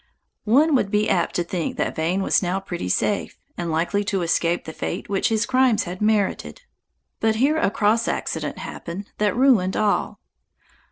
One 0.49 0.73
would 0.73 0.89
be 0.89 1.07
apt 1.07 1.35
to 1.35 1.43
think 1.43 1.77
that 1.77 1.95
Vane 1.95 2.23
was 2.23 2.41
now 2.41 2.59
pretty 2.59 2.89
safe, 2.89 3.37
and 3.55 3.69
likely 3.69 4.03
to 4.05 4.23
escape 4.23 4.65
the 4.65 4.73
fate 4.73 5.09
which 5.09 5.29
his 5.29 5.45
crimes 5.45 5.83
had 5.83 6.01
merited; 6.01 6.63
but 7.19 7.35
here 7.35 7.57
a 7.57 7.69
cross 7.69 8.07
accident 8.07 8.57
happened 8.57 9.11
that 9.19 9.35
ruined 9.37 9.77
all. 9.77 10.19